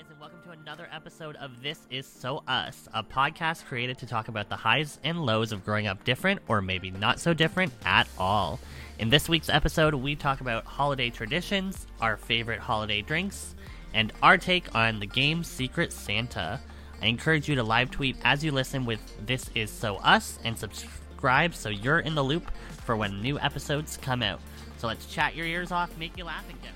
[0.00, 4.06] guys, and welcome to another episode of This Is So Us, a podcast created to
[4.06, 7.72] talk about the highs and lows of growing up different or maybe not so different
[7.84, 8.58] at all.
[8.98, 13.54] In this week's episode, we talk about holiday traditions, our favorite holiday drinks,
[13.92, 16.60] and our take on the game Secret Santa.
[17.02, 20.56] I encourage you to live tweet as you listen with This Is So Us and
[20.56, 22.50] subscribe so you're in the loop
[22.86, 24.40] for when new episodes come out.
[24.78, 26.70] So let's chat your ears off, make you laugh, and get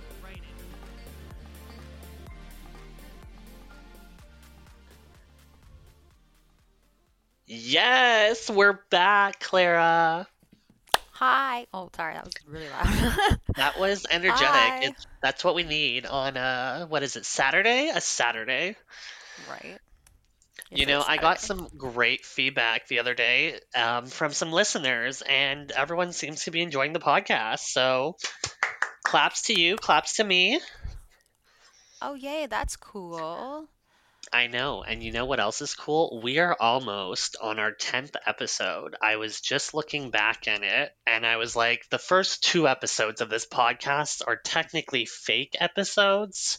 [7.57, 10.27] Yes, we're back, Clara.
[11.13, 11.67] Hi.
[11.73, 13.39] Oh, sorry, that was really loud.
[13.57, 14.91] That was energetic.
[14.91, 17.25] It's, that's what we need on uh what is it?
[17.25, 17.91] Saturday?
[17.95, 18.75] A Saturday.
[19.49, 19.79] right.
[20.71, 25.71] You know, I got some great feedback the other day um, from some listeners, and
[25.71, 27.61] everyone seems to be enjoying the podcast.
[27.61, 28.17] So,
[29.05, 30.61] claps to you, claps to me.
[32.03, 33.69] Oh, yay, that's cool.
[34.33, 34.83] I know.
[34.83, 36.21] And you know what else is cool?
[36.23, 38.97] We are almost on our 10th episode.
[39.01, 43.21] I was just looking back at it and I was like, the first two episodes
[43.21, 46.59] of this podcast are technically fake episodes,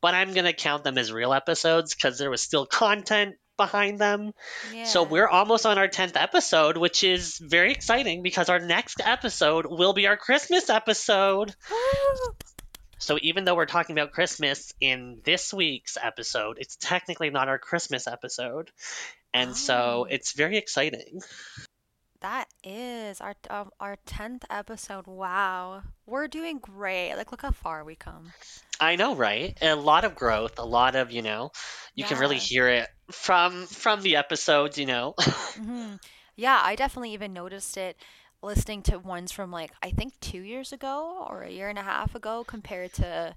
[0.00, 3.98] but I'm going to count them as real episodes because there was still content behind
[3.98, 4.32] them.
[4.72, 4.84] Yeah.
[4.84, 9.66] So we're almost on our 10th episode, which is very exciting because our next episode
[9.66, 11.54] will be our Christmas episode.
[13.02, 17.58] So even though we're talking about Christmas in this week's episode, it's technically not our
[17.58, 18.70] Christmas episode.
[19.34, 20.06] And so Oh.
[20.08, 21.20] it's very exciting.
[22.20, 25.06] That is our um, our 10th episode.
[25.06, 25.82] Wow.
[26.06, 27.14] We're doing great.
[27.16, 28.34] Like, look how far we come.
[28.80, 29.56] I know, right?
[29.62, 31.52] A lot of growth, a lot of, you know,
[31.94, 35.14] you can really hear it from from the episodes, you know.
[35.56, 35.94] hmm
[36.36, 37.96] Yeah, I definitely even noticed it
[38.42, 41.82] listening to ones from like I think two years ago or a year and a
[41.82, 43.36] half ago compared to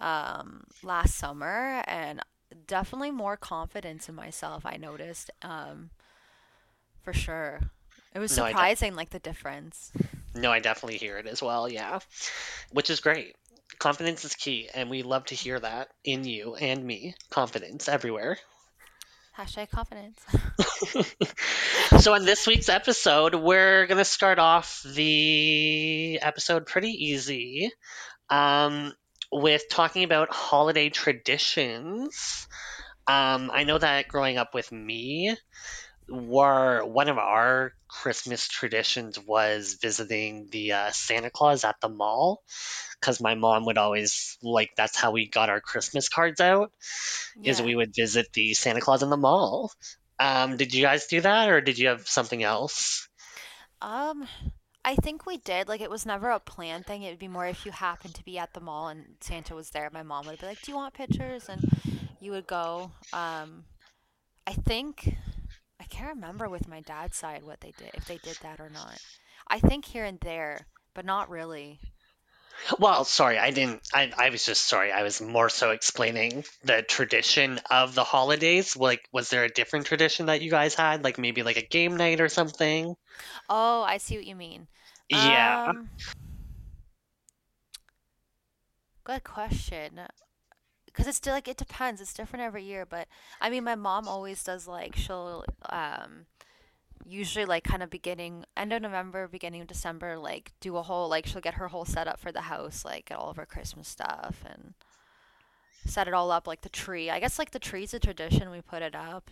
[0.00, 2.20] um last summer and
[2.66, 5.90] definitely more confidence in myself I noticed um
[7.02, 7.60] for sure.
[8.14, 9.92] It was No, surprising like the difference.
[10.34, 12.00] no, I definitely hear it as well, yeah.
[12.72, 13.36] Which is great.
[13.78, 17.14] Confidence is key, and we love to hear that in you and me.
[17.30, 18.38] Confidence everywhere.
[19.38, 20.18] Hashtag confidence.
[22.00, 27.70] So, in this week's episode, we're going to start off the episode pretty easy
[28.28, 28.92] um,
[29.32, 32.46] with talking about holiday traditions.
[33.06, 35.34] Um, I know that growing up with me,
[36.08, 42.42] were one of our Christmas traditions was visiting the uh, Santa Claus at the mall
[43.00, 46.72] because my mom would always like that's how we got our Christmas cards out
[47.42, 49.72] is we would visit the Santa Claus in the mall.
[50.18, 53.08] Um, did you guys do that, or did you have something else?
[53.80, 54.26] Um,
[54.84, 55.68] I think we did.
[55.68, 57.02] Like, it was never a planned thing.
[57.02, 59.70] It would be more if you happened to be at the mall and Santa was
[59.70, 59.88] there.
[59.92, 61.62] My mom would be like, "Do you want pictures?" And
[62.20, 62.90] you would go.
[63.12, 63.64] Um,
[64.46, 65.14] I think
[65.80, 68.70] I can't remember with my dad's side what they did, if they did that or
[68.70, 68.98] not.
[69.46, 71.80] I think here and there, but not really.
[72.78, 73.82] Well, sorry, I didn't.
[73.92, 74.92] I, I was just sorry.
[74.92, 78.76] I was more so explaining the tradition of the holidays.
[78.76, 81.04] Like, was there a different tradition that you guys had?
[81.04, 82.94] Like maybe like a game night or something?
[83.48, 84.66] Oh, I see what you mean.
[85.08, 85.64] Yeah.
[85.68, 85.88] Um,
[89.04, 90.00] good question.
[90.86, 92.00] Because it's still like it depends.
[92.00, 93.08] It's different every year, but
[93.40, 96.26] I mean, my mom always does like she'll um
[97.04, 101.08] usually like kind of beginning end of November, beginning of December, like do a whole
[101.08, 103.88] like she'll get her whole setup for the house, like get all of her Christmas
[103.88, 104.74] stuff and
[105.86, 107.10] set it all up like the tree.
[107.10, 108.50] I guess like the tree's a tradition.
[108.50, 109.30] We put it up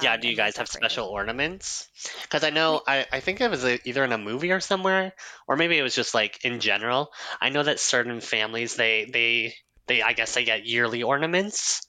[0.00, 1.88] Yeah, um do you guys have special ornaments?
[2.22, 5.12] Because I know, I, I think it was uh either in a movie or somewhere,
[5.46, 7.12] or maybe it was just like in general.
[7.40, 9.54] I know that certain families, they, they,
[9.86, 11.86] they, I guess they get yearly ornaments.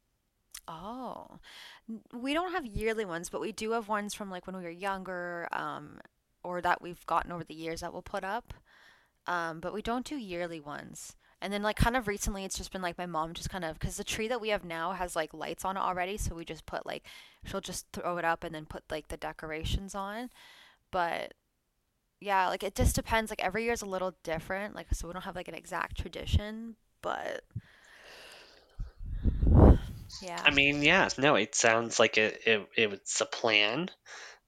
[0.67, 1.40] Oh,
[2.13, 4.69] we don't have yearly ones, but we do have ones from like when we were
[4.69, 5.99] younger, um,
[6.44, 8.53] or that we've gotten over the years that we'll put up.
[9.27, 11.16] Um, but we don't do yearly ones.
[11.41, 13.78] And then like kind of recently, it's just been like my mom just kind of
[13.78, 16.46] because the tree that we have now has like lights on it already, so we
[16.46, 17.03] just put like
[17.43, 20.29] she'll just throw it up and then put like the decorations on.
[20.91, 21.34] But
[22.22, 23.29] yeah, like it just depends.
[23.29, 24.75] Like every year is a little different.
[24.75, 27.43] Like so we don't have like an exact tradition, but
[30.45, 33.89] I mean, yeah, no, it sounds like it, it, it's a plan.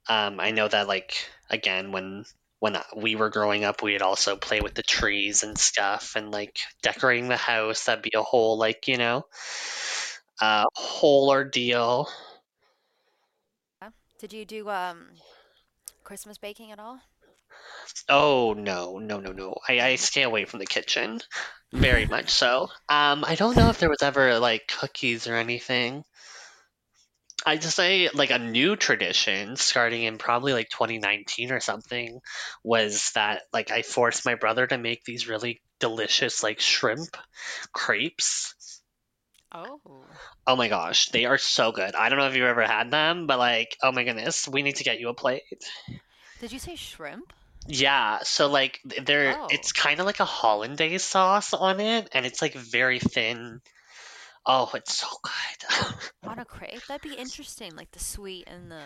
[0.08, 1.16] Um, I know that like
[1.50, 2.26] again when
[2.60, 6.58] when we were growing up, we'd also play with the trees and stuff and like
[6.84, 7.86] decorating the house.
[7.86, 9.26] That'd be a whole like you know
[10.42, 12.08] uh, whole ordeal.
[14.18, 15.12] Did you do um
[16.04, 17.02] Christmas baking at all?
[18.10, 19.56] Oh no, no, no, no.
[19.68, 21.22] I, I stay away from the kitchen.
[21.72, 22.70] Very much so.
[22.88, 26.04] Um, I don't know if there was ever like cookies or anything.
[27.46, 32.20] I just say like a new tradition starting in probably like 2019 or something
[32.64, 37.18] was that like I forced my brother to make these really delicious like shrimp
[37.72, 38.56] crepes.
[39.54, 39.80] Oh.
[40.48, 41.94] Oh my gosh, they are so good.
[41.96, 44.78] I don't know if you've ever had them, but like, oh my goodness, we need
[44.78, 45.44] to get you a plate.
[46.40, 47.32] Did you say shrimp?
[47.68, 49.48] Yeah, so like they're Oh.
[49.50, 53.62] it's kind of like a hollandaise sauce on it and it's like very thin.
[54.46, 55.98] Oh, it's so good.
[56.30, 56.86] On a crepe?
[56.88, 58.84] That'd be interesting, like the sweet and the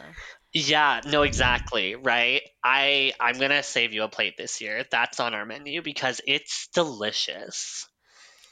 [0.54, 2.42] Yeah, no, exactly, right?
[2.64, 4.86] I I'm gonna save you a plate this year.
[4.90, 7.86] That's on our menu because it's delicious.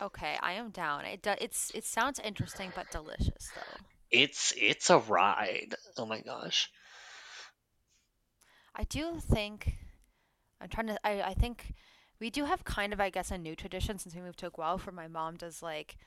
[0.01, 1.05] Okay, I am down.
[1.05, 3.77] It do, it's it sounds interesting but delicious though.
[4.11, 5.75] It's it's a ride.
[5.97, 6.69] Oh my gosh.
[8.75, 9.73] I do think
[10.61, 11.73] I'm trying to I I think
[12.19, 14.85] we do have kind of I guess a new tradition since we moved to Guelph
[14.85, 15.97] where my mom does like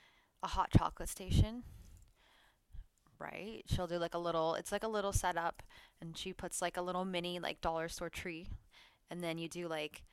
[0.43, 1.63] a hot chocolate station,
[3.19, 3.63] right?
[3.67, 5.63] She'll do like a little it's like a little setup
[6.01, 8.47] and she puts like a little mini like dollar store tree
[9.09, 10.03] and then you do like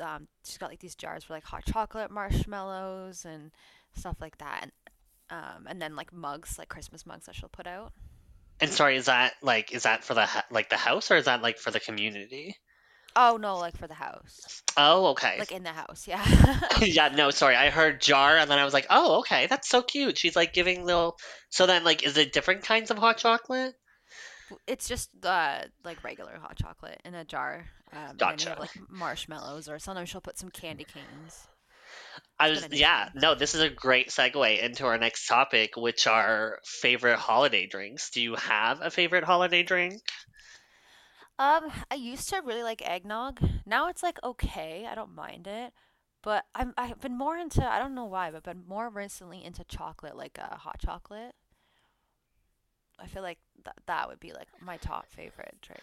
[0.00, 3.50] um she's got like these jars for like hot chocolate marshmallows and
[3.94, 4.72] stuff like that and
[5.30, 7.92] um and then like mugs like Christmas mugs that she'll put out.
[8.60, 11.42] And sorry, is that like is that for the like the house or is that
[11.42, 12.56] like for the community?
[13.16, 14.62] Oh no, like for the house.
[14.76, 15.36] Oh, okay.
[15.38, 16.24] Like in the house, yeah.
[16.80, 17.56] Yeah, no, sorry.
[17.56, 19.46] I heard jar and then I was like, "Oh, okay.
[19.46, 21.16] That's so cute." She's like giving little
[21.50, 23.74] So then like is it different kinds of hot chocolate?
[24.66, 27.66] It's just uh like regular hot chocolate in a jar.
[27.92, 31.46] Um, you have like marshmallows or sometimes she'll put some candy canes.
[32.38, 36.58] I was yeah, no, this is a great segue into our next topic, which are
[36.64, 38.10] favorite holiday drinks.
[38.10, 40.00] Do you have a favorite holiday drink?
[41.40, 43.40] Um, I used to really like eggnog.
[43.64, 45.72] Now it's like okay, I don't mind it.
[46.22, 49.64] But I'm I've been more into I don't know why, but been more recently into
[49.64, 51.34] chocolate, like uh, hot chocolate.
[52.98, 55.80] I feel like that that would be like my top favorite drink.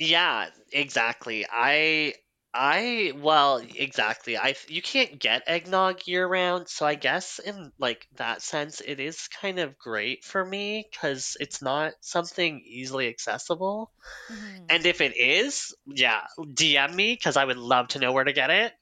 [0.00, 1.46] Yeah, exactly.
[1.48, 2.14] I
[2.60, 4.36] I well, exactly.
[4.36, 8.98] I you can't get eggnog year round, so I guess in like that sense it
[9.00, 13.92] is kind of great for me because it's not something easily accessible.
[14.28, 16.22] hmm And if it is, yeah,
[16.54, 18.74] DM me because I would love to know where to get it.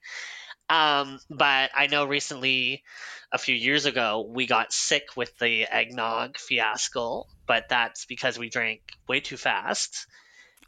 [0.69, 2.85] Um, but I know recently,
[3.33, 8.49] a few years ago, we got sick with the eggnog fiasco, but that's because we
[8.49, 10.07] drank way too fast.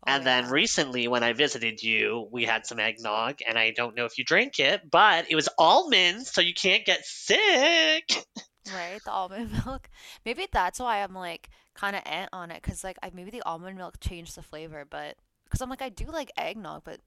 [0.07, 3.95] Oh And then recently, when I visited you, we had some eggnog, and I don't
[3.97, 8.25] know if you drank it, but it was almonds, so you can't get sick.
[8.67, 9.89] Right, the almond milk.
[10.25, 13.43] Maybe that's why I'm like kind of ant on it, cause like I maybe the
[13.43, 15.17] almond milk changed the flavor, but
[15.51, 17.01] cause I'm like I do like eggnog, but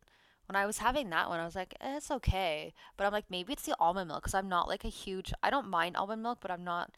[0.47, 3.29] when I was having that one, I was like eh, it's okay, but I'm like
[3.29, 6.23] maybe it's the almond milk, cause I'm not like a huge I don't mind almond
[6.23, 6.91] milk, but I'm not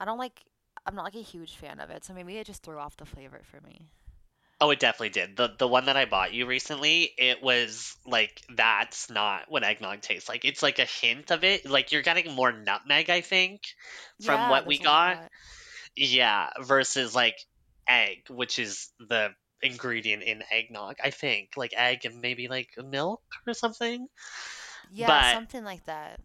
[0.00, 0.44] I don't like
[0.86, 3.04] I'm not like a huge fan of it, so maybe it just threw off the
[3.06, 3.88] flavor for me.
[4.60, 5.36] Oh, it definitely did.
[5.36, 10.00] The the one that I bought you recently, it was like that's not what eggnog
[10.00, 10.44] tastes like.
[10.44, 11.64] It's like a hint of it.
[11.64, 13.62] Like you're getting more nutmeg, I think,
[14.20, 15.18] from Yeah, what we got.
[15.18, 15.30] lot.
[15.96, 17.36] Yeah, versus like
[17.88, 21.50] egg, which is the ingredient in eggnog, I think.
[21.56, 24.08] Like egg and maybe like milk or something.
[24.90, 26.20] Yeah, But something like that.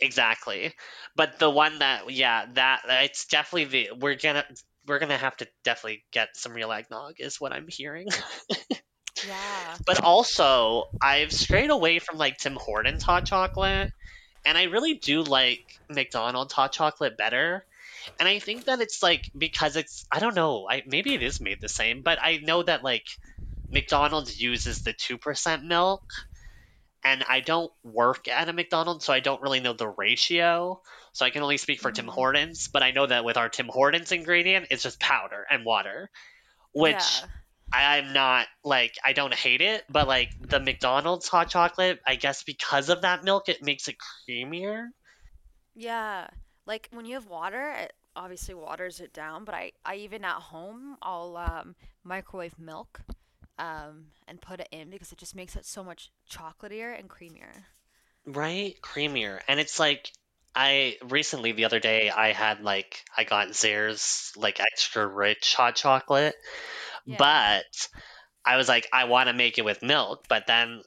[0.00, 0.74] exactly.
[1.14, 4.44] But the one that yeah, that it's definitely the we're gonna
[4.86, 8.08] we're gonna have to definitely get some real eggnog is what I'm hearing.
[9.26, 9.76] Yeah.
[9.86, 13.90] But also, I've strayed away from like Tim Hortons hot chocolate,
[14.44, 17.64] and I really do like McDonald's hot chocolate better.
[18.20, 21.40] And I think that it's like because it's I don't know, I maybe it is
[21.40, 23.06] made the same, but I know that like
[23.72, 26.02] McDonald's uses the 2% milk
[27.06, 30.80] and I don't work at a McDonald's, so I don't really know the ratio.
[31.12, 33.48] So I can only speak for Tim hmm Hortons, but I know that with our
[33.48, 36.10] Tim Hortons ingredient, it's just powder and water,
[36.72, 37.28] which Yeah.
[37.72, 42.16] I- I'm not like I don't hate it, but like the McDonald's hot chocolate, I
[42.16, 43.96] guess because of that milk, it makes it
[44.28, 44.88] creamier.
[45.74, 46.28] Yeah,
[46.66, 50.36] like when you have water, it obviously waters it down, but I, I even at
[50.40, 53.00] home, I'll um, microwave milk
[53.58, 57.64] um, and put it in because it just makes it so much chocolatier and creamier.
[58.26, 58.74] Right?
[58.82, 59.40] Creamier.
[59.48, 60.10] And it's like
[60.54, 65.76] I recently the other day I had like I got Zehrs like extra rich hot
[65.76, 66.34] chocolate,
[67.04, 67.16] Yeah.
[67.18, 67.88] but
[68.44, 70.82] I was like I want to make it with milk, but then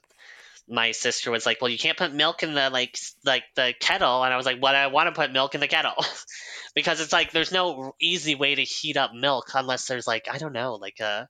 [0.68, 4.22] my sister was like, "Well, you can't put milk in the like like the kettle,"
[4.24, 5.94] and I was like, "Well, I want to put milk in the kettle,"
[6.74, 10.38] because it's like there's no easy way to heat up milk unless there's like I
[10.38, 11.28] don't know, like a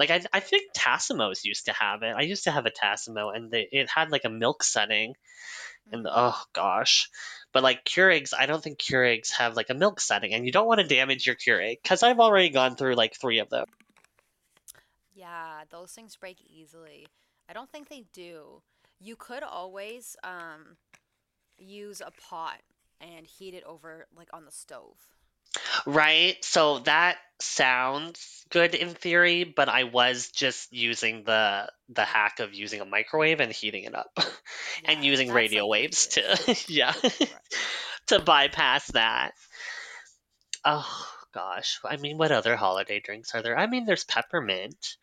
[0.00, 2.14] Like I, I think Tassimos used to have it.
[2.16, 5.14] I used to have a Tassimo, and they, it had like a milk setting,
[5.92, 6.10] and Mm.
[6.10, 7.10] oh gosh,
[7.52, 10.66] but like Keurigs, I don't think Keurigs have like a milk setting, and you don't
[10.68, 13.66] want to damage your Keurig because I've already gone through like three of them.
[15.12, 17.10] Yeah, those things break easily.
[17.48, 18.62] I don't think they do.
[19.00, 20.76] You could always um
[21.58, 22.60] use a pot
[23.00, 24.98] and heat it over like on the stove.
[25.86, 26.36] Right?
[26.44, 32.54] So that sounds good in theory, but I was just using the the hack of
[32.54, 34.16] using a microwave and heating it up
[34.84, 36.94] and Yeah, using that's radio like waves to yeah,
[37.30, 37.42] Right.
[38.08, 39.32] to bypass that.
[40.64, 41.80] Oh gosh.
[41.84, 43.58] I mean, what other holiday drinks are there?
[43.58, 44.96] I mean, there's peppermint,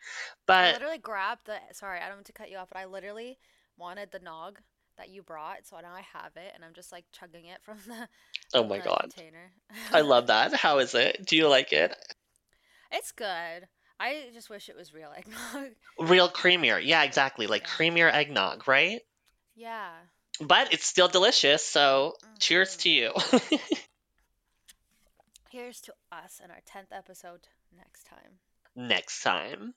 [0.57, 2.85] I but literally grabbed the sorry, I don't mean to cut you off, but I
[2.85, 3.39] literally
[3.77, 4.59] wanted the nog
[4.97, 7.77] that you brought, so now I have it and I'm just like chugging it from
[7.87, 8.07] the
[8.53, 8.99] oh from my the god.
[9.01, 9.51] container.
[9.93, 10.53] I love that.
[10.53, 11.25] How is it?
[11.25, 11.95] Do you like it?
[12.91, 13.67] It's good.
[13.99, 15.71] I just wish it was real eggnog.
[15.99, 16.79] Real creamier.
[16.83, 17.47] Yeah, exactly.
[17.47, 17.69] Like Yeah.
[17.69, 19.01] creamier eggnog, right?
[19.55, 19.89] Yeah.
[20.39, 22.81] But it's still delicious, so cheers Mhm.
[22.81, 23.59] to you.
[25.49, 28.39] Here's to us and our 10th episode next time.
[28.75, 29.73] Next time.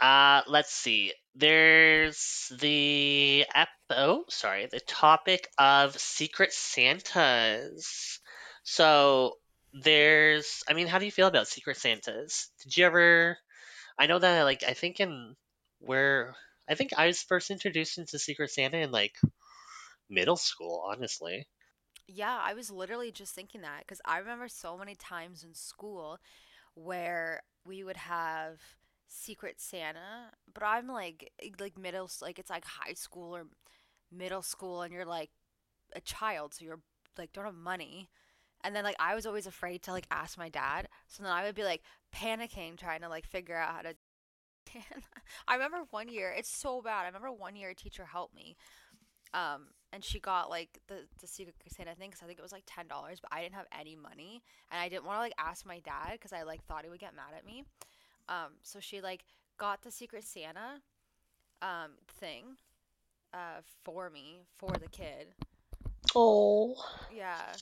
[0.00, 1.12] Uh, let's see.
[1.34, 8.20] There's the ep- oh, sorry, the topic of Secret Santas.
[8.64, 9.34] So
[9.72, 12.50] there's, I mean, how do you feel about Secret Santas?
[12.62, 13.38] Did you ever?
[13.98, 15.36] I know that, like, I think in
[15.80, 16.36] where
[16.68, 19.14] I think I was first introduced into Secret Santa in like
[20.10, 21.46] middle school, honestly.
[22.06, 26.18] Yeah, I was literally just thinking that because I remember so many times in school
[26.74, 28.60] where we would have
[29.10, 33.46] Secret Santa, but I'm like eh, like middle like it's like high school or
[34.12, 35.30] middle school and you're like
[35.94, 36.80] a child, so you're
[37.18, 38.10] like don't have money.
[38.64, 41.44] And then like I was always afraid to like ask my dad, so then I
[41.44, 41.82] would be like
[42.14, 43.94] panicking trying to like figure out how to
[45.48, 47.02] I remember one year, it's so bad.
[47.02, 48.56] I remember one year a teacher helped me
[49.34, 52.52] um and she got like the the secret santa thing because i think it was
[52.52, 55.34] like ten dollars but i didn't have any money and i didn't want to like
[55.38, 57.64] ask my dad because i like thought he would get mad at me
[58.28, 59.24] um so she like
[59.58, 60.80] got the secret santa
[61.62, 62.44] um thing
[63.34, 65.28] uh for me for the kid
[66.14, 66.74] Oh.
[67.14, 67.52] yeah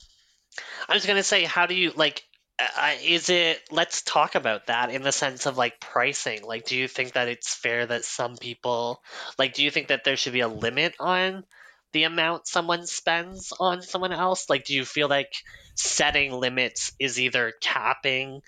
[0.87, 2.23] I was gonna say, how do you like?
[2.59, 3.61] Uh, is it?
[3.71, 6.43] Let's talk about that in the sense of like pricing.
[6.43, 9.01] Like, do you think that it's fair that some people,
[9.37, 11.45] like, do you think that there should be a limit on
[11.93, 14.49] the amount someone spends on someone else?
[14.49, 15.33] Like, do you feel like
[15.75, 18.41] setting limits is either capping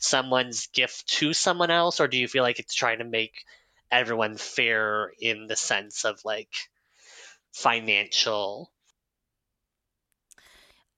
[0.00, 3.44] someone's gift to someone else, or do you feel like it's trying to make
[3.90, 6.52] everyone fair in the sense of like
[7.52, 8.70] financial?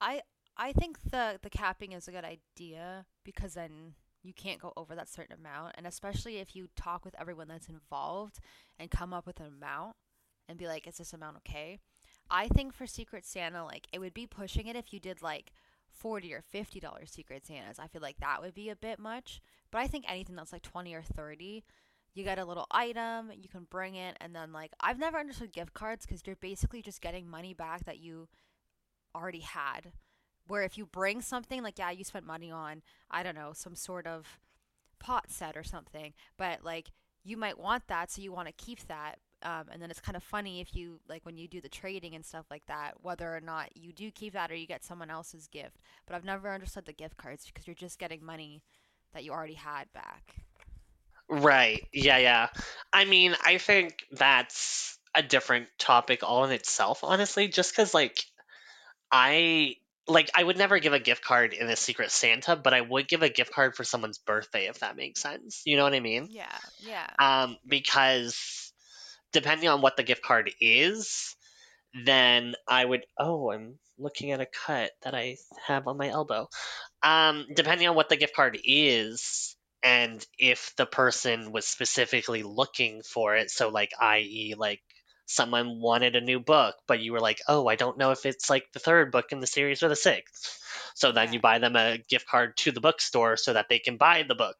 [0.01, 0.21] i
[0.57, 3.95] i think the the capping is a good idea because then
[4.25, 7.69] you can't go over that certain amount and especially if you talk with everyone that's
[7.69, 8.41] involved
[8.81, 9.95] and come up with an amount
[10.49, 11.79] and be like is this amount okay
[12.31, 15.53] I think for Secret Santa, like it would be pushing it if you did like
[15.93, 17.79] forty or fifty dollars Secret Santas.
[17.79, 19.41] I feel like that would be a bit much.
[19.71, 21.65] But I think anything that's like twenty or thirty,
[22.15, 25.53] you get a little item, you can bring it, and then like I've never understood
[25.53, 28.29] gift cards because you're basically just getting money back that you
[29.15, 29.93] already had.
[30.49, 33.75] Where if you bring something, like yeah, you spent money on I don't know some
[33.75, 34.39] sort of
[34.99, 36.91] pot set or something, but like
[37.25, 39.19] you might want that, so you want to keep that.
[39.45, 42.15] Um, and then it's kind of funny if you like when you do the trading
[42.15, 45.11] and stuff like that, whether or not you do keep that or you get someone
[45.11, 45.79] else's gift.
[46.07, 48.63] But I've never understood the gift cards because you're just getting money
[49.13, 50.37] that you already had back.
[51.29, 51.87] Right.
[51.93, 52.49] Yeah, yeah.
[52.93, 58.25] I mean, I think that's a different topic all in itself, honestly, just because, like,
[59.11, 59.77] I.
[60.09, 63.07] Like, I would never give a gift card in a Secret Santa, but I would
[63.07, 65.63] give a gift card for someone's birthday, if that makes sense.
[65.65, 66.29] You know what I mean?
[66.29, 68.62] Yeah, yeah, Um, because
[69.33, 71.37] depending on what the gift card is,
[72.05, 73.05] then I would.
[73.19, 75.37] Oh, I'm looking at a cut that I
[75.67, 76.49] have on my elbow.
[77.03, 83.03] Um, depending on what the gift card is, and if the person was specifically looking
[83.03, 84.81] for it, so like, i.e., like
[85.27, 88.51] someone wanted a new book, but you were like, oh, I don't know if it's
[88.51, 90.61] like the third book in the series or the sixth.
[90.95, 93.97] So then you buy them a gift card to the bookstore so that they can
[93.97, 94.57] buy the book.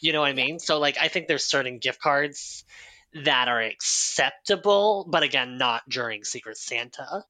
[0.00, 0.58] You know what I mean?
[0.58, 2.64] So like, I think there's certain gift cards
[3.12, 7.24] that are acceptable, but again, not during Secret Santa.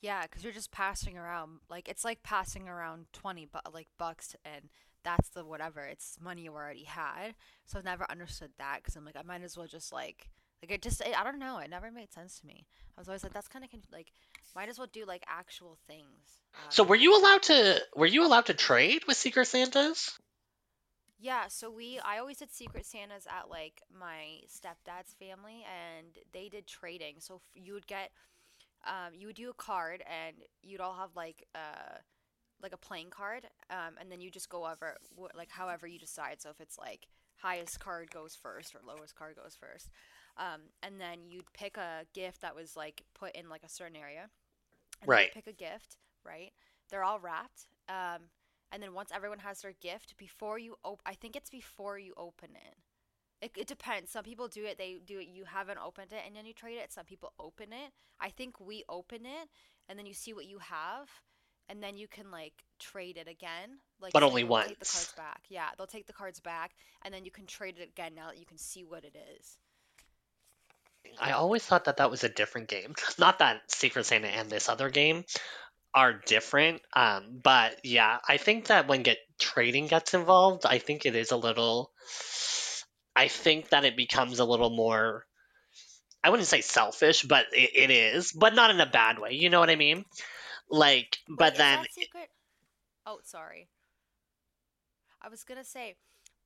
[0.00, 0.22] yeah.
[0.22, 4.68] Because you're just passing around like it's like passing around twenty bu- like bucks, and
[5.04, 5.80] that's the whatever.
[5.80, 7.34] It's money you already had.
[7.66, 10.28] So I've never understood that because I'm like I might as well just like
[10.62, 11.58] like it just I I don't know.
[11.58, 12.66] It never made sense to me.
[12.96, 14.12] I was always like that's kind of conf- like
[14.54, 16.40] might as well do like actual things.
[16.68, 20.18] So were you allowed to were you allowed to trade with Secret Santas?
[21.22, 26.48] Yeah, so we I always did Secret Santas at like my stepdad's family and they
[26.48, 27.16] did trading.
[27.20, 28.10] So f- you would get
[28.86, 31.98] um you would do a card and you'd all have like uh
[32.62, 35.98] like a playing card um and then you just go over wh- like however you
[35.98, 36.42] decide.
[36.42, 39.90] So if it's like highest card goes first or lowest card goes first.
[40.38, 43.96] Um and then you'd pick a gift that was like put in like a certain
[43.96, 44.30] area
[45.06, 45.32] Right.
[45.32, 46.52] pick a gift, right?
[46.90, 47.66] They're all wrapped.
[47.88, 48.22] Um,
[48.72, 52.14] and then once everyone has their gift, before you op- I think it's before you
[52.16, 52.76] open it.
[53.42, 54.10] It, it depends.
[54.12, 54.78] Some people do it.
[54.78, 55.28] They do it.
[55.28, 56.92] You haven't opened it, and then you trade it.
[56.92, 57.92] Some people open it.
[58.20, 59.48] I think we open it,
[59.88, 61.08] and then you see what you have,
[61.68, 63.78] and then you can like trade it again.
[64.00, 64.86] Like But only they'll take the once.
[64.86, 65.42] cards back.
[65.48, 68.38] Yeah, they'll take the cards back, and then you can trade it again now that
[68.38, 69.58] you can see what it is.
[71.20, 72.94] I always thought that that was a different game.
[73.18, 75.24] Not that Secret Santa and this other game
[75.94, 81.04] are different, um, but yeah, I think that when get trading gets involved, I think
[81.04, 81.92] it is a little.
[83.14, 85.26] I think that it becomes a little more.
[86.24, 89.32] I wouldn't say selfish, but it, it is, but not in a bad way.
[89.32, 90.04] You know what I mean?
[90.70, 92.30] Like, but then secret?
[93.04, 93.68] Oh, sorry.
[95.20, 95.96] I was gonna say,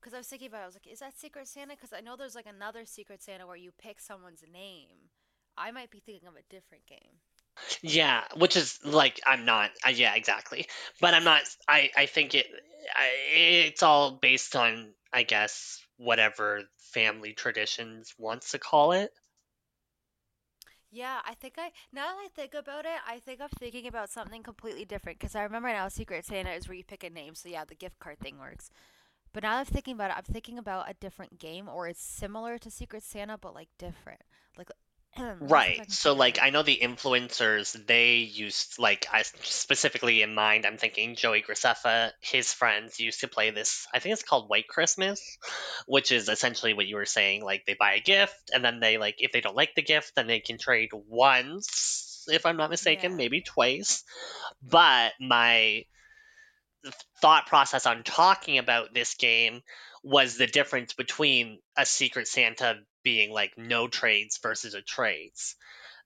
[0.00, 1.74] because I was thinking about it, I was like, is that Secret Santa?
[1.74, 5.10] Because I know there's like another Secret Santa where you pick someone's name.
[5.56, 7.20] I might be thinking of a different game.
[7.82, 9.70] Yeah, which is like I'm not.
[9.86, 10.66] Uh, yeah, exactly.
[11.00, 11.42] But I'm not.
[11.68, 12.46] I I think it.
[12.94, 13.08] I,
[13.66, 19.10] it's all based on I guess whatever family traditions wants to call it.
[20.90, 24.10] Yeah, I think I, now that I think about it, I think I'm thinking about
[24.10, 25.18] something completely different.
[25.18, 27.34] Because I remember now Secret Santa is where you pick a name.
[27.34, 28.70] So yeah, the gift card thing works.
[29.32, 32.02] But now that I'm thinking about it, I'm thinking about a different game or it's
[32.02, 34.22] similar to Secret Santa, but like different.
[34.58, 34.70] Like,
[35.18, 35.90] let me see if Right.
[35.90, 36.38] So like.
[36.40, 42.12] I know the influencers they used like I specifically in mind I'm thinking Joey Graceffa
[42.20, 45.20] his friends used to play this I think it's called White Christmas
[45.86, 48.98] which is essentially what you were saying like they buy a gift and then they
[48.98, 52.70] like if they don't like the gift then they can trade once if I'm not
[52.70, 53.16] mistaken Yeah.
[53.16, 54.04] maybe twice
[54.62, 55.84] but my
[57.20, 59.62] thought process on talking about this game
[60.02, 65.54] was the difference between a Secret Santa being like no trades versus a trades.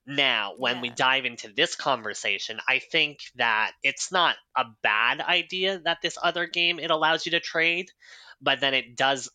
[0.05, 5.79] Now, when we dive into this conversation, I think that it's not a bad idea
[5.79, 7.89] that this other game it allows you to trade,
[8.39, 9.31] but then it does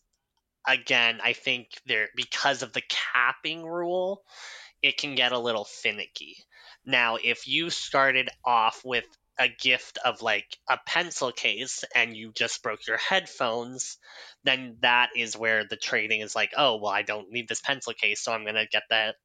[0.65, 4.23] again, I think there because of the capping rule,
[4.81, 6.37] it can get a little finicky.
[6.85, 9.03] Now, if you started off with
[9.39, 13.97] a gift of like a pencil case and you just broke your headphones,
[14.43, 17.93] then that is where the trading is like, oh, well, I don't need this pencil
[17.93, 19.15] case, so I'm going to get that.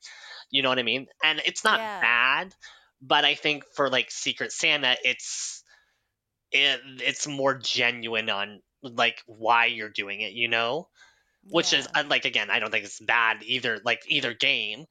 [0.50, 1.06] You know what I mean?
[1.22, 2.00] And it's not Yeah.
[2.00, 2.54] bad,
[3.00, 5.64] but I think for like Secret Santa, it's
[6.50, 10.88] it, it's more genuine on like why you're doing it, you know?
[11.50, 11.94] Which is Yeah.
[11.94, 14.86] uh, like again, I don't think it's bad either like either game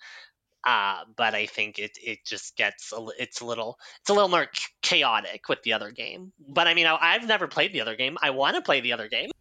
[0.65, 4.29] uh, but I think it it just gets a, it's a little it's a little
[4.29, 4.47] more
[4.81, 6.33] chaotic with the other game.
[6.39, 8.17] But I mean, I, I've never played the other game.
[8.21, 9.31] I want to play the other game.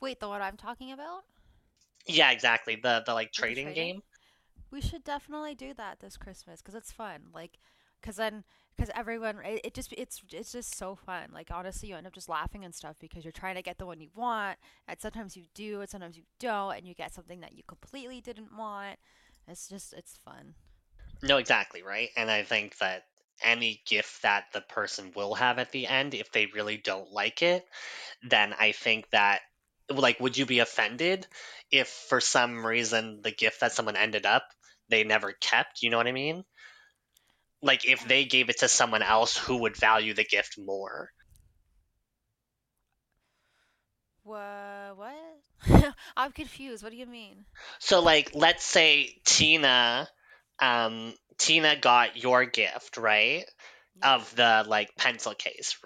[0.00, 1.24] Wait, the one I'm talking about?
[2.06, 2.76] Yeah, exactly.
[2.80, 3.94] The the like trading trading?
[3.94, 4.02] game.
[4.70, 7.28] We should definitely do that this Christmas because it's fun.
[7.32, 7.58] Like,
[8.00, 8.44] because then,
[8.76, 11.28] because everyone, it, it just, it's, it's just so fun.
[11.32, 13.86] Like, honestly, you end up just laughing and stuff because you're trying to get the
[13.86, 17.40] one you want, and sometimes you do, and sometimes you don't, and you get something
[17.40, 18.98] that you completely didn't want.
[19.48, 20.54] It's just, it's fun.
[21.22, 22.10] No, exactly right.
[22.16, 23.04] And I think that
[23.42, 27.42] any gift that the person will have at the end, if they really don't like
[27.42, 27.66] it,
[28.22, 29.40] then I think that
[29.88, 31.26] like would you be offended
[31.70, 34.44] if for some reason the gift that someone ended up
[34.88, 35.82] they never kept?
[35.82, 36.44] You know what I mean?
[37.62, 41.10] Like if they gave it to someone else who would value the gift more.
[44.24, 45.25] Wha what?
[46.16, 46.82] I'm confused.
[46.82, 47.44] What do you mean?
[47.78, 50.08] So like let's say Tina
[50.60, 53.44] um Tina got your gift, right?
[54.02, 55.78] Of the like pencil case,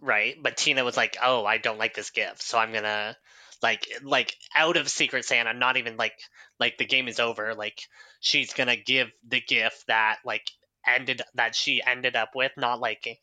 [0.00, 0.36] right?
[0.42, 3.16] But Tina was like, "Oh, I don't like this gift, so I'm gonna
[3.62, 6.18] like like out of Secret Santa, not even like
[6.58, 7.54] like the game is over.
[7.54, 7.80] Like
[8.20, 10.50] she's gonna give the gift that like
[10.86, 13.16] ended that she ended up with not liking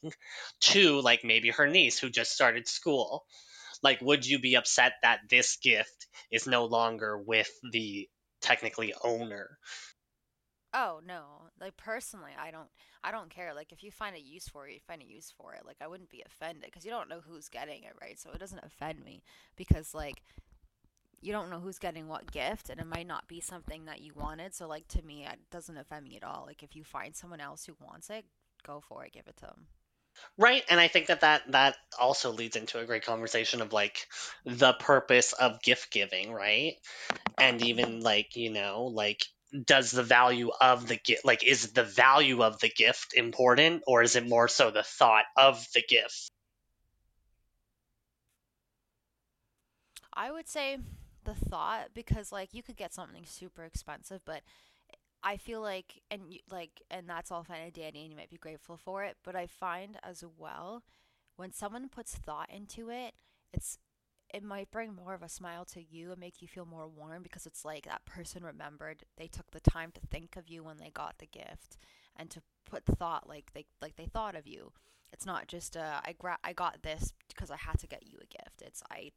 [0.62, 3.26] to like maybe her niece who just started school.
[3.84, 8.08] Like, would you be upset that this gift is no longer with the
[8.42, 9.58] technically owner?
[10.74, 11.50] Oh no.
[11.60, 12.70] Like personally, I don't
[13.04, 13.54] I don't care.
[13.54, 15.66] Like if you find a use for it, you find a use for it.
[15.66, 18.18] Like I wouldn't be offended because you don't know who's getting it, right?
[18.20, 19.22] So it doesn't offend me
[19.58, 20.24] because like
[21.22, 24.14] you don't know who's getting what gift and it might not be something that you
[24.16, 24.56] wanted.
[24.56, 26.46] So like to me, it doesn't offend me at all.
[26.48, 28.26] Like if you find someone else who wants it,
[28.66, 29.68] go for it, give it to them.
[30.38, 34.08] Right, and I think that, that that also leads into a great conversation of like
[34.46, 36.76] the purpose of gift giving, right?
[37.38, 39.26] And even like, you know, like
[39.66, 44.02] does the value of the gift like is the value of the gift important or
[44.02, 46.30] is it more so the thought of the gift?
[50.14, 50.78] I would say
[51.24, 54.42] the thought because like you could get something super expensive, but
[55.24, 58.38] I feel like and like and that's all fine and dandy and you might be
[58.38, 60.84] grateful for it, but I find as well
[61.36, 63.14] when someone puts thought into it,
[63.54, 63.78] it's
[64.34, 67.22] it might bring more of a smile to you and make you feel more warm
[67.24, 70.78] because it's like that person remembered they took the time to think of you when
[70.78, 71.78] they got the gift
[72.16, 74.72] and to put thought like they like they thought of you.
[75.14, 78.18] It's not just uh, I gra- I got this because I had to get you
[78.22, 78.62] a gift.
[78.62, 79.12] It's I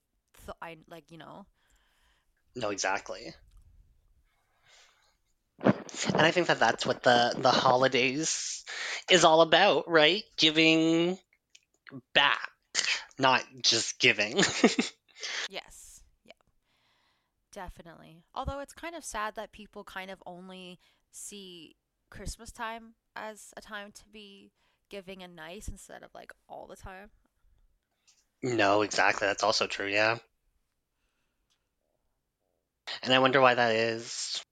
[0.47, 1.47] th- I like you know
[2.57, 3.35] No, exactly.
[5.63, 8.65] And I think that that's what the the holidays
[9.11, 10.23] is all about, right?
[10.37, 11.19] Giving
[12.15, 12.51] back,
[13.19, 14.37] not just giving.
[15.49, 16.33] yes yeah
[17.53, 18.25] definitely.
[18.35, 20.81] Although it's kind of sad that people kind of only
[21.13, 21.77] see
[22.11, 24.51] Christmas time as a time to be
[24.91, 27.11] giving and nice instead of like all the time.
[28.43, 29.27] no, exactly.
[29.27, 30.19] That's also true, yeah.
[33.03, 34.44] And I wonder why that is.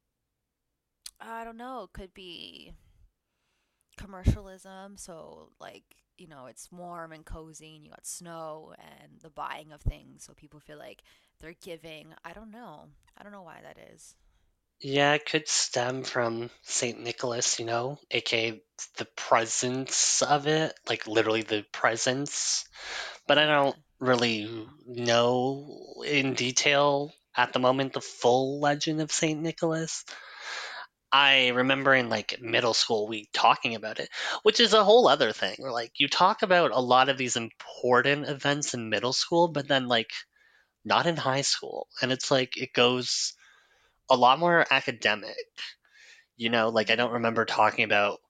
[1.24, 1.85] I don't know.
[1.85, 2.72] It could be
[3.96, 4.96] commercialism.
[4.96, 5.85] So, like,
[6.18, 10.24] you know, it's warm and cozy and you got snow and the buying of things.
[10.24, 11.02] So people feel like
[11.40, 12.08] they're giving.
[12.24, 12.87] I don't know.
[13.16, 14.14] I don't know why that is.
[14.80, 18.61] Yeah, it could stem from Saint Nicholas, you know, aka
[18.98, 22.64] the presence of it, like literally the presence.
[23.28, 29.40] But I don't really know in detail at the moment the full legend of Saint
[29.40, 30.04] Nicholas.
[31.12, 34.09] I remember in like middle school we talking about it,
[34.44, 35.57] which is a whole other thing.
[35.59, 39.88] Like you talk about a lot of these important events in middle school, but then
[39.88, 40.11] like
[40.85, 41.88] not in high school.
[42.01, 43.35] And it's like it goes
[44.11, 45.37] a lot more academic.
[46.37, 48.20] You know, like I don't remember talking about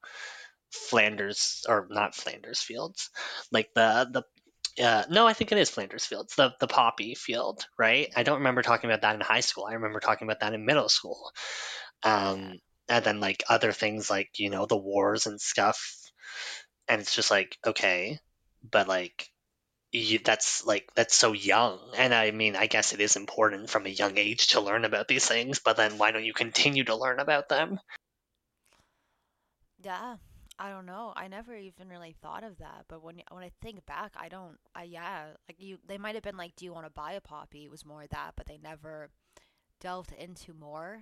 [0.72, 3.10] Flanders or not Flanders Fields,
[3.52, 4.24] like the the
[4.82, 8.08] uh, no, I think it is Flanders Fields, the the poppy field, right?
[8.16, 9.66] I don't remember talking about that in high school.
[9.66, 11.30] I remember talking about that in middle school.
[12.02, 15.96] Um, and then like other things like you know the wars and stuff,
[16.88, 18.18] and it's just like okay,
[18.68, 19.28] but like
[19.92, 23.86] you, that's like that's so young, and I mean I guess it is important from
[23.86, 26.96] a young age to learn about these things, but then why don't you continue to
[26.96, 27.78] learn about them?
[29.82, 30.16] Yeah.
[30.58, 31.12] I don't know.
[31.16, 34.58] I never even really thought of that, but when when I think back, I don't.
[34.74, 37.20] I yeah, like you, they might have been like, "Do you want to buy a
[37.20, 39.10] poppy?" It was more that, but they never
[39.80, 41.00] delved into more.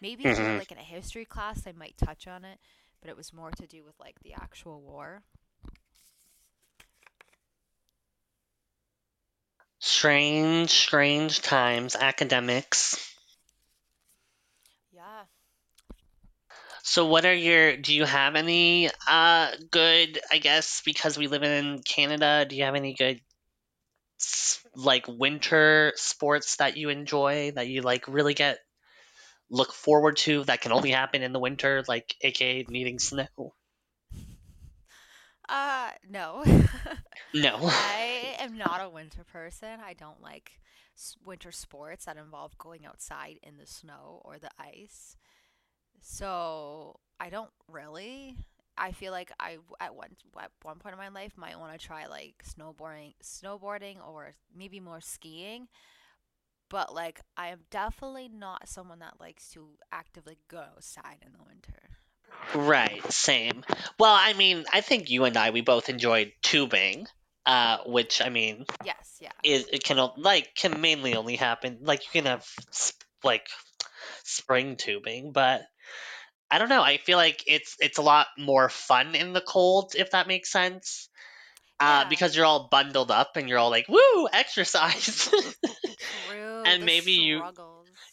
[0.00, 2.58] Maybe if we were hmm like in a history class, they might touch on it,
[3.00, 5.22] but it was more to do with like the actual war.
[9.80, 12.96] Strange, strange times, academics.
[14.92, 15.24] Yeah.
[16.82, 21.42] So what are your do you have any uh good I guess because we live
[21.42, 23.20] in Canada, do you have any good
[24.74, 28.58] like winter sports that you enjoy that you like really get
[29.50, 33.54] look forward to that can only happen in the winter like aka needing snow?
[35.48, 36.44] Uh, no.
[37.34, 37.58] No.
[37.62, 39.80] I am not a winter person.
[39.84, 40.52] I don't like
[41.24, 45.16] winter sports that involve going outside in the snow or the ice.
[46.00, 48.36] So I don't really.
[48.78, 50.10] I feel like I at one
[50.40, 54.80] at one point in my life might want to try like snowboarding, snowboarding, or maybe
[54.80, 55.68] more skiing.
[56.70, 61.44] But like I am definitely not someone that likes to actively go outside in the
[61.44, 61.98] winter.
[62.54, 63.64] Right, same.
[63.98, 67.06] Well, I mean, I think you and I we both enjoyed tubing,
[67.44, 72.02] uh which I mean Yes, yeah, is it can like can mainly only happen like
[72.04, 72.46] you can have
[73.22, 73.48] like
[74.24, 75.62] spring tubing, but
[76.50, 76.82] I don't know.
[76.82, 80.50] I feel like it's it's a lot more fun in the cold, if that makes
[80.50, 81.09] sense.
[81.80, 82.08] Uh, yeah.
[82.08, 86.62] because you're all bundled up and you're all like, "Woo, exercise!" True.
[86.64, 87.42] and maybe you,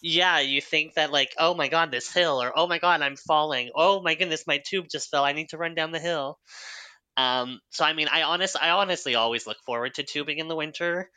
[0.02, 3.18] yeah, you think that like, "Oh my god, this hill," or "Oh my god, I'm
[3.18, 5.24] falling," "Oh my goodness, my tube just fell.
[5.24, 6.40] I need to run down the hill."
[7.18, 10.56] Um, so I mean, I honest, I honestly always look forward to tubing in the
[10.56, 11.10] winter.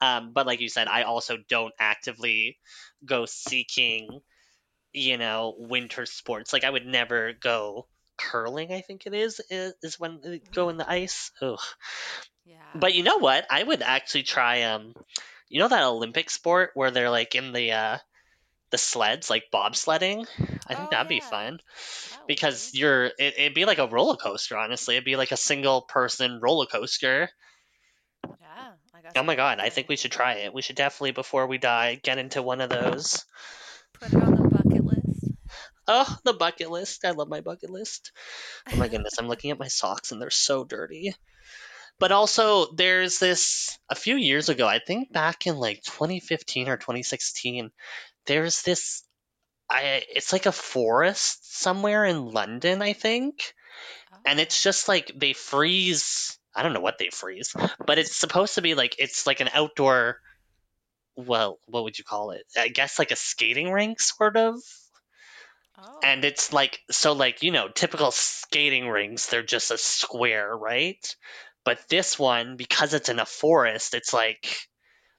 [0.00, 2.58] Um, but like you said, I also don't actively
[3.04, 4.20] go seeking
[4.92, 6.52] you know, winter sports.
[6.52, 7.86] Like I would never go
[8.18, 8.72] curling.
[8.72, 11.30] I think it is is, is when they go in the ice.
[11.42, 11.58] Ugh.
[12.44, 12.56] yeah.
[12.74, 13.46] But you know what?
[13.50, 14.62] I would actually try.
[14.62, 14.94] Um,
[15.48, 17.98] you know that Olympic sport where they're like in the uh
[18.70, 20.26] the sleds, like bobsledding.
[20.68, 21.60] I think Oh that'd be fun
[22.10, 22.80] that because be.
[22.80, 24.56] you're it, it'd be like a roller coaster.
[24.56, 27.30] Honestly, it'd be like a single person roller coaster.
[28.24, 30.52] Yeah, I guess Oh my god, I think we should try it.
[30.54, 33.24] We should definitely before we die get into one of those.
[33.94, 34.45] Put it on the.
[35.88, 37.04] Oh, the bucket list.
[37.04, 38.12] I love my bucket list.
[38.72, 41.14] Oh my goodness, I'm looking at my socks and they're so dirty.
[41.98, 46.76] But also, there's this a few years ago, I think back in like 2015 or
[46.78, 47.72] 2016,
[48.26, 49.04] there's this
[49.70, 53.54] I it's like a forest somewhere in London, I think.
[54.26, 54.62] And it's Oh.
[54.62, 57.54] just like they freeze, I don't know what they freeze,
[57.86, 60.20] but it's supposed to be like it's like an outdoor
[61.16, 62.44] well, what would you call it?
[62.56, 64.60] I guess like a skating rink sort of.
[66.02, 66.24] And Oh.
[66.24, 71.16] it's like so like, you know, typical skating rinks, they're just a square, right?
[71.64, 74.68] But this one, because it's in a forest, it's like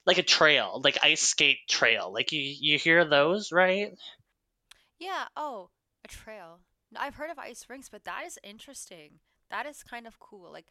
[0.06, 2.12] like a trail, like ice skate trail.
[2.13, 3.91] Like you you hear those, right?
[5.00, 5.70] Yeah, oh,
[6.04, 6.60] a trail.
[6.96, 9.20] I've heard of ice rinks, but that is interesting.
[9.50, 10.52] That is kind of cool.
[10.52, 10.67] Like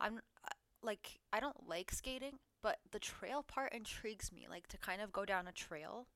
[0.00, 4.46] I'm uh, like I don't like skating, but the trail part intrigues me.
[4.50, 6.08] Like to kind of go down a trail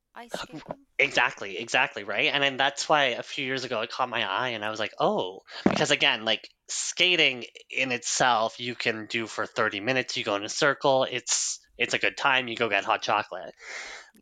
[0.98, 2.30] Exactly, exactly, right?
[2.32, 4.78] And then that's why a few years ago it caught my eye and I was
[4.78, 10.24] like, "Oh, because again, like skating in itself you can do for 30 minutes, you
[10.24, 13.54] go in a circle, it's it's a good time, you go get hot chocolate.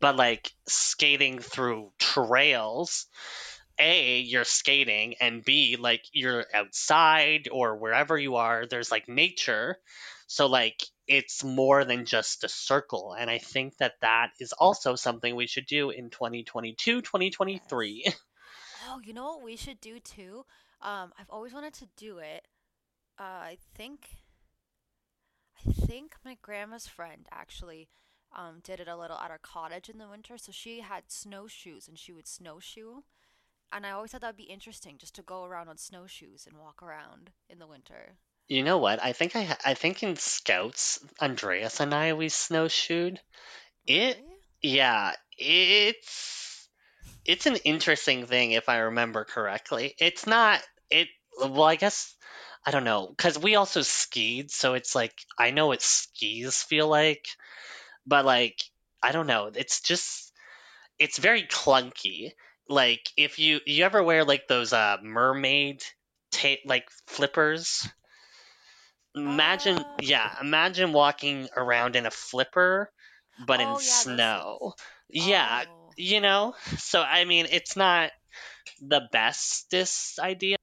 [0.01, 3.07] But like skating through trails,
[3.79, 9.77] A, you're skating, and B, like you're outside or wherever you are, there's like nature.
[10.27, 13.13] So like it's more than just a circle.
[13.19, 17.03] And I think that that is also something we should do in 2022,
[17.47, 17.75] Yes.
[17.75, 18.05] 2023.
[18.81, 20.45] Oh, you know what we should do too?
[20.81, 22.47] Um, I've always wanted to do it.
[23.19, 24.09] Uh, I think
[25.67, 27.87] I think my grandma's friend actually
[28.31, 30.37] um did it a little at our cottage in the winter.
[30.37, 33.01] So she had snowshoes and she would snowshoe.
[33.71, 36.83] And I always thought that'd be interesting just to go around on snowshoes and walk
[36.83, 38.17] around in the winter.
[38.49, 39.01] You know what?
[39.01, 43.21] I think I I think in Scouts, Andreas and I we snowshoed.
[43.87, 44.39] It Really?
[44.61, 46.67] yeah, it's
[47.25, 49.95] it's an interesting thing if I remember correctly.
[49.99, 51.09] It's not it
[51.39, 52.15] well, I guess
[52.65, 56.87] I don't know cuz we also skied, so it's like I know what skis feel
[56.87, 57.27] like,
[58.07, 58.59] but like
[59.03, 59.51] I don't know.
[59.53, 60.33] It's just
[60.99, 62.33] it's very clunky.
[62.67, 65.83] Like if you you ever wear like those uh mermaid
[66.31, 67.87] ta- like flippers
[69.25, 72.91] Imagine, yeah, imagine walking around in a flipper,
[73.45, 74.17] but in oh yeah, those things.
[74.17, 74.73] snow.
[75.09, 75.91] Yeah, Oh.
[75.97, 76.55] you know?
[76.77, 78.11] So, I mean, it's not
[78.81, 80.55] the bestest idea.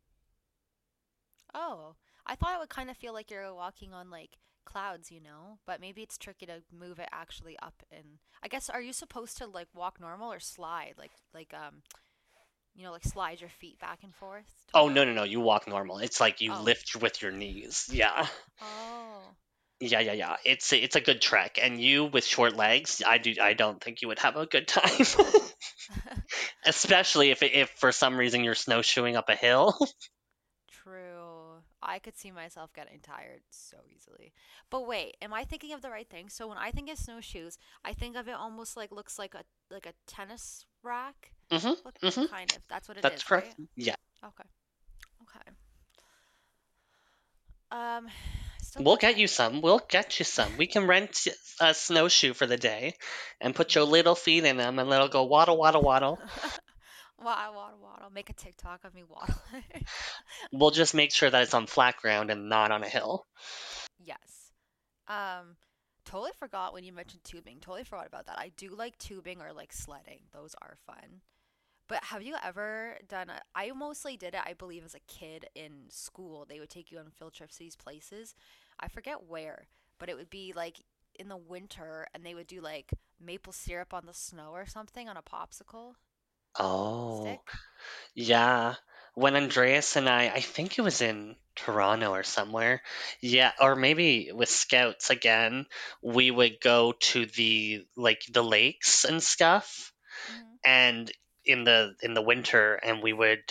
[1.55, 1.95] Oh.
[2.27, 5.59] I thought it would kind of feel like you're walking on like clouds, you know?
[5.67, 9.37] But maybe it's tricky to move it actually up and I guess are you supposed
[9.39, 10.95] to like walk normal or slide?
[10.99, 11.83] Like like um
[12.77, 15.67] you know, like slide your feet back and forth Oh, no, no, no, you walk
[15.67, 15.99] normal.
[15.99, 16.63] It's like you Oh.
[16.63, 17.89] lift with your knees.
[17.93, 18.27] Yeah.
[18.61, 19.35] Oh.
[19.81, 20.37] Yeah, yeah, yeah.
[20.45, 21.59] It's it's a good trek.
[21.63, 24.67] And you with short legs, I do I don't think you would have a good
[24.69, 25.07] time.
[26.65, 29.77] Especially if if for some reason you're snowshoeing up a hill.
[30.71, 31.63] True.
[31.83, 34.33] I could see myself getting tired so easily.
[34.71, 36.29] But wait, am I thinking of the right thing?
[36.29, 39.45] So when I think of snowshoes, I think of it almost like looks like a
[39.71, 41.33] like a tennis rack.
[41.51, 41.77] mhm.
[41.85, 42.29] Look, Mhm.
[42.31, 42.63] kind of.
[42.69, 43.55] That's what it That's is, correct.
[43.59, 43.69] right?
[43.77, 43.97] Yeah.
[44.25, 44.45] Okay.
[45.23, 45.51] Okay.
[47.71, 48.09] Um,
[48.79, 49.63] We'll get you some.
[49.63, 50.57] We'll get you some.
[50.57, 51.27] We can rent
[51.61, 52.95] a snowshoe for the day
[53.41, 56.19] and put your little feet in them and it'll go waddle, waddle, waddle.
[57.19, 58.11] Waddle, waddle, waddle.
[58.11, 59.87] Make a TikTok of me waddling.
[60.53, 63.25] We'll just make sure that it's on flat ground and not on a hill.
[63.99, 64.53] Yes.
[65.09, 65.57] Um,
[66.07, 67.59] totally forgot when you mentioned tubing.
[67.61, 68.39] Totally forgot about that.
[68.39, 70.23] I do like tubing or like sledding.
[70.33, 71.23] Those are fun.
[71.89, 75.47] But have you ever done a, I mostly did it, I believe, as a kid
[75.55, 76.47] in school.
[76.49, 78.35] They would take you on field trips to these places.
[78.81, 80.83] I forget where, but it would be like
[81.19, 85.09] in the winter and they would do like maple syrup on the snow or something
[85.09, 85.95] on a popsicle
[86.59, 87.51] Oh, stick.
[88.15, 88.77] yeah.
[89.17, 92.83] When Andreas and I, I think it was in Toronto or somewhere.
[93.21, 95.67] Yeah, or maybe with Scouts again,
[96.03, 99.93] we would go to the like the lakes and stuff
[100.29, 101.11] hmm and
[101.45, 103.43] in the in the winter and we would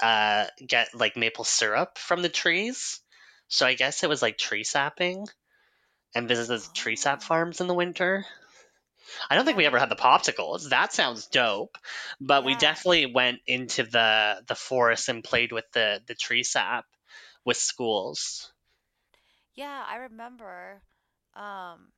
[0.00, 3.00] uh, get like maple syrup from the trees.
[3.48, 5.26] So I guess it was like tree sapping
[6.14, 8.26] and visited tree sap Oh, farms in the winter.
[9.28, 10.70] I don't think we ever had the popsicles.
[10.70, 11.78] That sounds dope.
[12.20, 16.86] But we definitely went into the the forest and played with the the tree sap
[17.44, 18.52] with schools.
[19.54, 20.82] Yeah, I remember.
[21.34, 21.92] Um,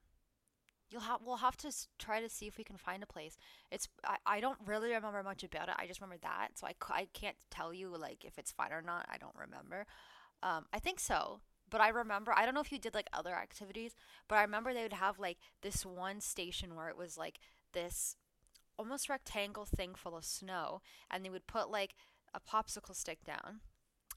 [0.95, 3.37] You'll have we'll have to try to see if we can find a place.
[3.73, 5.75] It's I, I don't really remember much about it.
[5.77, 8.81] I just remember that, so I, I can't tell you like if it's fun or
[8.81, 9.05] not.
[9.11, 9.87] I don't remember.
[10.45, 11.41] Um, I think so,
[11.75, 13.97] but I remember I don't know if you did like other activities,
[14.29, 17.41] but I remember they would have like this one station where it was like
[17.73, 18.15] this
[18.79, 21.97] almost rectangle thing full of snow, and they would put like
[22.33, 23.59] a popsicle stick down,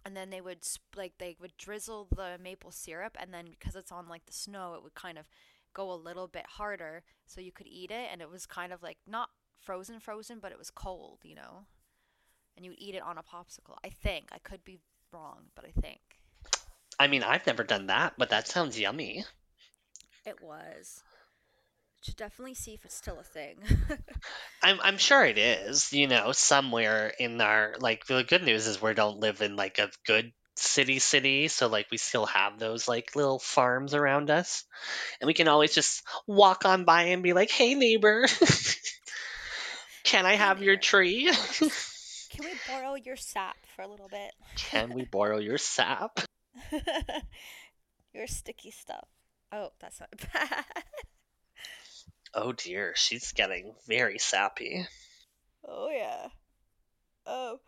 [0.06, 3.76] and then they would sp- like they would drizzle the maple syrup, and then because
[3.76, 5.28] it's on like the snow, it would kind of
[5.74, 8.84] go a little bit harder, so you could eat it, and it was kind of
[8.84, 11.66] like not frozen frozen, but it was cold, you know,
[12.56, 13.78] and you would eat it on a popsicle.
[13.84, 14.28] I think.
[14.32, 14.78] I could be
[15.12, 16.20] wrong, but I think
[17.00, 19.26] I mean, I've never done that, but that sounds yummy.
[20.26, 21.04] it was.
[22.02, 23.58] Should definitely see if it's still a thing.
[24.64, 28.82] I'm I'm sure it is, you know, somewhere in our like the good news is
[28.82, 32.88] we don't live in like a good city city, so like we still have those
[32.88, 34.64] like little farms around us.
[35.20, 38.26] And we can always just walk on by and be like, "Hey neighbor,
[40.04, 41.32] can I have your tree?
[42.30, 44.32] can we borrow your sap for a little bit?
[44.56, 46.20] Can we borrow your sap?"
[48.14, 49.08] your sticky stuff.
[49.52, 50.66] Oh, that's not bad.
[52.34, 54.86] Oh dear, she's getting very sappy.
[55.68, 56.28] oh yeah.
[57.26, 57.60] Oh.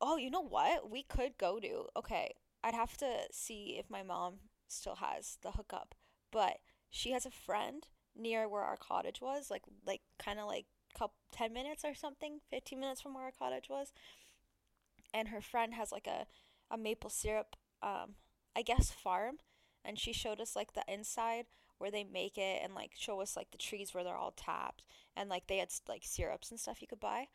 [0.00, 0.90] Oh, you know what?
[0.90, 1.86] We could go to.
[1.96, 4.34] Okay, I'd have to see if my mom
[4.68, 5.94] still has the hookup,
[6.30, 6.58] but
[6.90, 10.66] she has a friend near where our cottage was, like like kind of like
[10.98, 13.92] couple 10 minutes or something, 15 minutes from where our cottage was.
[15.14, 16.26] And her friend has like a
[16.70, 18.14] a maple syrup um
[18.56, 19.38] I guess farm,
[19.84, 21.46] and she showed us like the inside
[21.78, 24.84] where they make it and like show us like the trees where they're all tapped
[25.16, 27.26] and like they had like syrups and stuff you could buy.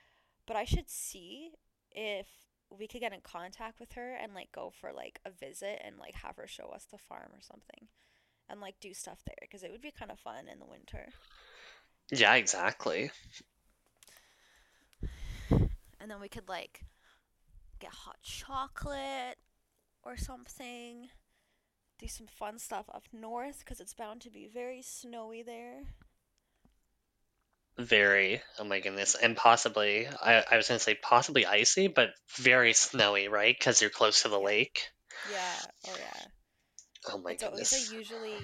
[0.45, 1.51] But I should see
[1.91, 2.27] if
[2.69, 5.97] we could get in contact with her and like go for like a visit and
[5.97, 7.87] like have her show us the farm or something
[8.49, 11.09] and like do stuff there because it would be kind of fun in the winter.
[12.11, 13.11] Yeah, exactly.
[15.99, 16.85] And then we could like
[17.79, 19.37] get hot chocolate
[20.07, 21.09] or something.
[21.99, 25.83] Do some fun stuff up north because it's bound to be very snowy there.
[27.77, 28.41] Very.
[28.59, 29.15] Oh my goodness.
[29.15, 33.55] And possibly, I, I was going to say possibly icy, but very snowy, right?
[33.57, 34.81] Because you're close to the lake.
[35.31, 35.55] Yeah.
[35.87, 36.23] Oh yeah.
[37.09, 38.37] Oh my goodness, It's always a usually,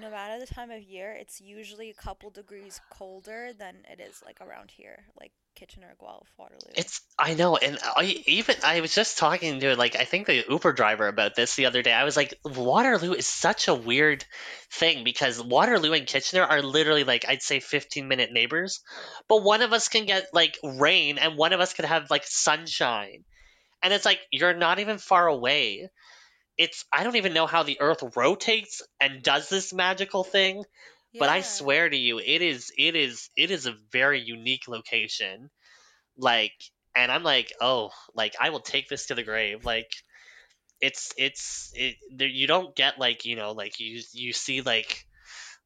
[0.00, 4.22] no matter the time of year, it's usually a couple degrees colder than it is
[4.24, 6.72] like around here, like Kitchener, Guelph, Waterloo.
[6.76, 10.44] It's, I know, and I even, I was just talking to, like, I think the
[10.48, 11.92] Uber driver about this the other day.
[11.92, 14.24] I was like, Waterloo is such a weird
[14.70, 18.80] thing because Waterloo and Kitchener are literally, like, I'd say 15 minute neighbors,
[19.28, 22.24] but one of us can get, like, rain and one of us could have, like,
[22.26, 23.24] sunshine.
[23.82, 25.88] And it's like, you're not even far away.
[26.58, 30.64] It's, I don't even know how the earth rotates and does this magical thing,
[31.18, 35.50] but I swear to you, it is, it is, it is a very unique location.
[36.16, 36.52] Like
[36.96, 39.64] and i'm like oh like i will take this to the grave.
[39.64, 39.90] Like
[40.80, 45.06] it's it's it there, you don't get like you know like you you see like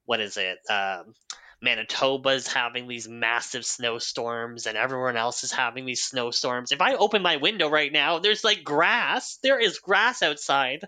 [0.05, 1.15] what is it um
[1.63, 6.73] manitoba's having these massive snowstorms and everyone else is having these snowstorms.
[6.73, 9.39] If i open my window right now there's like grass.
[9.43, 10.87] There is grass outside.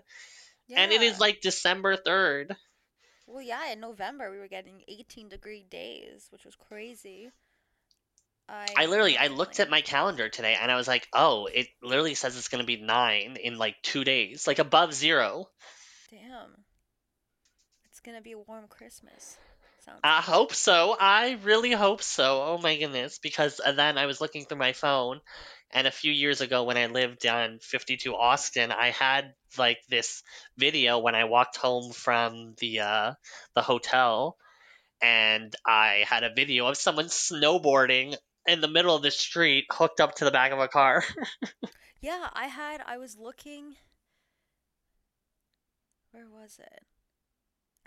[0.75, 2.55] And it is like december 3rd
[3.25, 7.31] Well, yeah, in November we were getting 18 degree days, which was crazy.
[8.49, 11.67] I I literally I looked at my calendar today and I was like, "Oh, it
[11.81, 15.49] literally says it's going to be 9 in like 2 days, like above 0."
[16.09, 16.65] Damn.
[17.85, 19.37] It's gonna be a warm Christmas.
[19.85, 20.95] Sounds I hope so.
[20.97, 22.41] I really hope so.
[22.43, 23.19] Oh my goodness.
[23.19, 25.19] Because uh, then I was looking through my phone,
[25.71, 30.23] and a few years ago when I lived on 52 Austin, I had like this
[30.57, 33.13] video when I walked home from the uh,
[33.55, 34.37] the hotel,
[35.01, 38.15] and I had a video of someone snowboarding
[38.47, 41.03] in the middle of the street, hooked up to the back of a car.
[42.03, 42.81] Yeah, I had.
[42.85, 43.77] I was looking.
[46.11, 46.83] Where was it?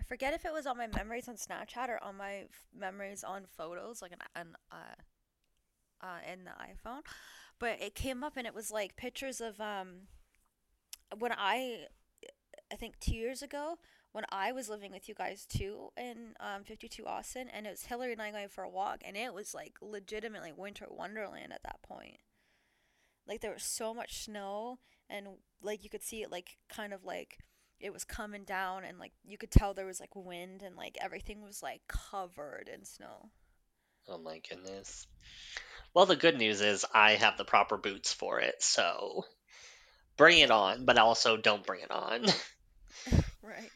[0.06, 3.44] Forget if it was on my memories on Snapchat or on my f- memories on
[3.56, 7.00] photos, like an, an uh, uh, in the iPhone.
[7.58, 10.08] But it came up and it was like pictures of um
[11.18, 11.86] when I
[12.72, 13.78] I think two years ago
[14.12, 17.84] when I was living with you guys too in um 52 Austin, and it was
[17.84, 21.62] Hillary and I going for a walk, and it was like legitimately winter wonderland at
[21.64, 22.18] that point.
[23.26, 24.78] Like there was so much snow,
[25.10, 25.26] and
[25.62, 27.38] like you could see it like kind of like
[27.80, 30.96] it was coming down, and like you could tell there was like wind, and like
[31.00, 33.30] everything was like covered in snow.
[34.08, 35.06] oh my goodness.
[35.94, 39.24] Well, the good news is I have the proper boots for it, so
[40.16, 42.26] bring it on, but also don't bring it on.
[43.42, 43.70] Right.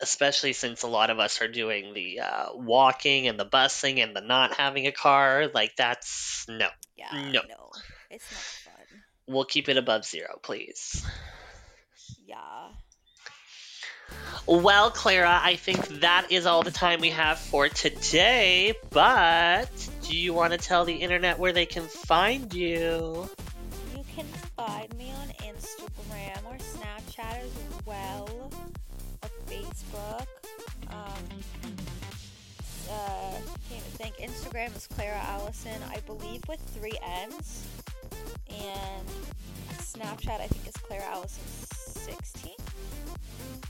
[0.00, 4.14] especially since a lot of us are doing the uh, walking and the busing and
[4.16, 5.48] the not having a car.
[5.52, 6.68] Like, that's no.
[6.96, 7.10] Yeah.
[7.12, 7.40] No.
[7.48, 7.70] No.
[8.10, 9.02] It's not fun.
[9.26, 11.04] We'll keep it above zero, please.
[12.26, 12.68] Yeah.
[14.46, 18.72] Well, Clara, I think that is all the time we have for today.
[18.90, 19.68] But
[20.02, 23.28] do you want to tell the internet where they can find you?
[23.94, 24.24] You can
[24.56, 28.50] find me on Instagram or Snapchat as well,
[29.22, 30.26] or Facebook.
[30.90, 31.24] Um,
[32.90, 33.32] uh,
[33.68, 34.16] can't even think.
[34.16, 37.66] Instagram is Clara Allison, I believe, with three N's,
[38.48, 39.08] and
[39.76, 41.44] Snapchat I think is Clara Allison
[42.08, 42.52] 16.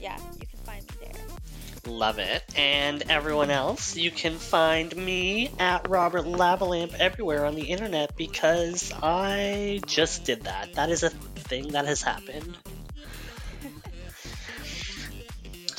[0.01, 1.93] Yeah, you can find me there.
[1.93, 2.45] Love it.
[2.57, 8.93] And everyone else, you can find me at Robert Lavalamp everywhere on the internet because
[9.03, 10.75] I just did that.
[10.75, 12.57] That is a thing that has happened.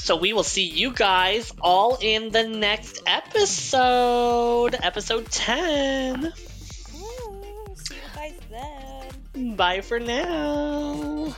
[0.10, 6.22] So we will see you guys all in the next episode, episode 10.
[6.24, 9.56] Woo, see you guys then.
[9.56, 11.36] Bye for now.